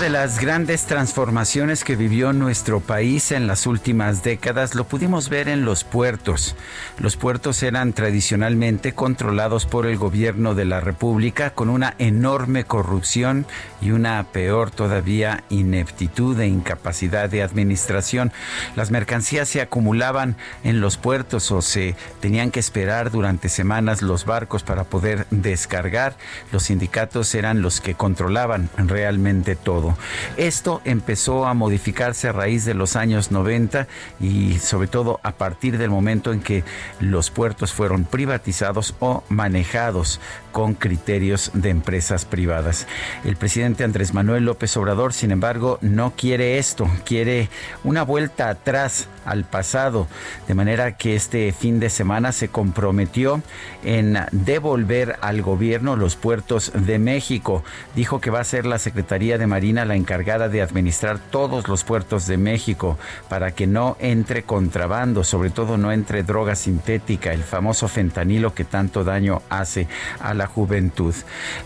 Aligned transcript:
De 0.00 0.08
las 0.08 0.40
grandes 0.40 0.86
transformaciones 0.86 1.84
que 1.84 1.94
vivió 1.94 2.32
nuestro 2.32 2.80
país 2.80 3.32
en 3.32 3.46
las 3.46 3.66
últimas 3.66 4.22
décadas 4.22 4.74
lo 4.74 4.84
pudimos 4.84 5.28
ver 5.28 5.46
en 5.48 5.66
los 5.66 5.84
puertos. 5.84 6.56
Los 6.98 7.18
puertos 7.18 7.62
eran 7.62 7.92
tradicionalmente 7.92 8.94
controlados 8.94 9.66
por 9.66 9.86
el 9.86 9.98
gobierno 9.98 10.54
de 10.54 10.64
la 10.64 10.80
República 10.80 11.50
con 11.50 11.68
una 11.68 11.96
enorme 11.98 12.64
corrupción 12.64 13.44
y 13.82 13.90
una 13.90 14.22
peor 14.24 14.70
todavía 14.70 15.44
ineptitud 15.50 16.38
e 16.40 16.46
incapacidad 16.46 17.28
de 17.28 17.42
administración. 17.42 18.32
Las 18.76 18.90
mercancías 18.90 19.50
se 19.50 19.60
acumulaban 19.60 20.36
en 20.64 20.80
los 20.80 20.96
puertos 20.96 21.52
o 21.52 21.60
se 21.60 21.94
tenían 22.20 22.50
que 22.50 22.60
esperar 22.60 23.10
durante 23.10 23.50
semanas 23.50 24.00
los 24.00 24.24
barcos 24.24 24.62
para 24.62 24.84
poder 24.84 25.26
descargar. 25.30 26.16
Los 26.52 26.64
sindicatos 26.64 27.34
eran 27.34 27.60
los 27.60 27.82
que 27.82 27.94
controlaban 27.94 28.70
realmente 28.78 29.56
todo. 29.56 29.89
Esto 30.36 30.80
empezó 30.84 31.46
a 31.46 31.54
modificarse 31.54 32.28
a 32.28 32.32
raíz 32.32 32.64
de 32.64 32.74
los 32.74 32.96
años 32.96 33.30
90 33.30 33.86
y 34.20 34.58
sobre 34.58 34.88
todo 34.88 35.20
a 35.22 35.32
partir 35.32 35.78
del 35.78 35.90
momento 35.90 36.32
en 36.32 36.40
que 36.40 36.64
los 37.00 37.30
puertos 37.30 37.72
fueron 37.72 38.04
privatizados 38.04 38.94
o 39.00 39.22
manejados 39.28 40.20
con 40.52 40.74
criterios 40.74 41.50
de 41.54 41.70
empresas 41.70 42.24
privadas. 42.24 42.86
El 43.24 43.36
presidente 43.36 43.84
Andrés 43.84 44.14
Manuel 44.14 44.44
López 44.44 44.76
Obrador, 44.76 45.12
sin 45.12 45.30
embargo, 45.30 45.78
no 45.80 46.12
quiere 46.16 46.58
esto, 46.58 46.88
quiere 47.04 47.48
una 47.84 48.02
vuelta 48.02 48.48
atrás 48.48 49.08
al 49.24 49.44
pasado, 49.44 50.08
de 50.48 50.54
manera 50.54 50.96
que 50.96 51.14
este 51.14 51.52
fin 51.52 51.78
de 51.78 51.90
semana 51.90 52.32
se 52.32 52.48
comprometió 52.48 53.42
en 53.84 54.18
devolver 54.32 55.16
al 55.20 55.42
gobierno 55.42 55.96
los 55.96 56.16
puertos 56.16 56.72
de 56.74 56.98
México. 56.98 57.62
Dijo 57.94 58.20
que 58.20 58.30
va 58.30 58.40
a 58.40 58.44
ser 58.44 58.66
la 58.66 58.78
Secretaría 58.78 59.38
de 59.38 59.46
Marina 59.46 59.79
la 59.84 59.96
encargada 59.96 60.48
de 60.48 60.62
administrar 60.62 61.18
todos 61.18 61.68
los 61.68 61.84
puertos 61.84 62.26
de 62.26 62.36
México 62.36 62.98
para 63.28 63.52
que 63.52 63.66
no 63.66 63.96
entre 64.00 64.42
contrabando, 64.42 65.24
sobre 65.24 65.50
todo 65.50 65.76
no 65.76 65.92
entre 65.92 66.22
droga 66.22 66.54
sintética, 66.54 67.32
el 67.32 67.42
famoso 67.42 67.88
fentanilo 67.88 68.54
que 68.54 68.64
tanto 68.64 69.04
daño 69.04 69.42
hace 69.48 69.88
a 70.20 70.34
la 70.34 70.46
juventud. 70.46 71.14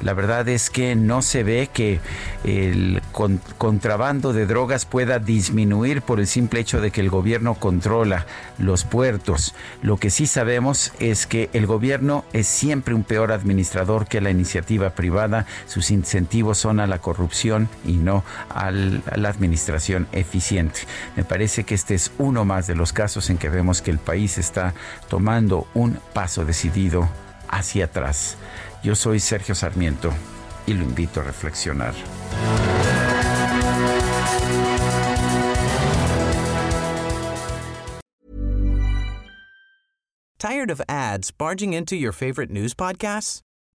La 0.02 0.14
verdad 0.14 0.48
es 0.48 0.70
que 0.70 0.96
no 0.96 1.22
se 1.22 1.42
ve 1.42 1.68
que 1.72 2.00
el 2.44 3.02
contrabando 3.58 4.32
de 4.32 4.46
drogas 4.46 4.86
pueda 4.86 5.18
disminuir 5.18 6.02
por 6.02 6.20
el 6.20 6.26
simple 6.26 6.60
hecho 6.60 6.80
de 6.80 6.90
que 6.90 7.00
el 7.00 7.10
gobierno 7.10 7.54
controla 7.54 8.26
los 8.58 8.84
puertos. 8.84 9.54
Lo 9.82 9.96
que 9.96 10.10
sí 10.10 10.26
sabemos 10.26 10.92
es 11.00 11.26
que 11.26 11.50
el 11.52 11.66
gobierno 11.66 12.24
es 12.32 12.46
siempre 12.46 12.94
un 12.94 13.04
peor 13.04 13.32
administrador 13.32 14.06
que 14.06 14.20
la 14.20 14.30
iniciativa 14.30 14.90
privada. 14.90 15.46
Sus 15.66 15.90
incentivos 15.90 16.58
son 16.58 16.80
a 16.80 16.86
la 16.86 16.98
corrupción 16.98 17.68
y 17.86 17.94
no 18.04 18.24
a 18.48 18.70
la 18.70 19.28
administración 19.28 20.06
eficiente. 20.12 20.80
Me 21.16 21.24
parece 21.24 21.64
que 21.64 21.74
este 21.74 21.94
es 21.94 22.12
uno 22.18 22.44
más 22.44 22.66
de 22.66 22.74
los 22.74 22.92
casos 22.92 23.30
en 23.30 23.38
que 23.38 23.48
vemos 23.48 23.82
que 23.82 23.90
el 23.90 23.98
país 23.98 24.38
está 24.38 24.74
tomando 25.08 25.66
un 25.74 25.98
paso 26.12 26.44
decidido 26.44 27.08
hacia 27.48 27.86
atrás. 27.86 28.36
Yo 28.82 28.94
soy 28.94 29.20
Sergio 29.20 29.54
Sarmiento 29.54 30.12
y 30.66 30.74
lo 30.74 30.84
invito 30.84 31.20
a 31.20 31.24
reflexionar. 31.24 31.94
Tired 40.38 40.70
of 40.70 40.82
ads 40.90 41.30
barging 41.30 41.72
into 41.72 41.96
your 41.96 42.12
favorite 42.12 42.50
news 42.50 42.74
podcasts? 42.74 43.43